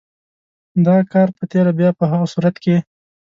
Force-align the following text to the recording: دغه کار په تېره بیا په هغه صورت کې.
دغه 0.85 1.03
کار 1.13 1.27
په 1.37 1.43
تېره 1.51 1.71
بیا 1.79 1.89
په 1.99 2.05
هغه 2.11 2.25
صورت 2.33 2.55
کې. 2.63 2.75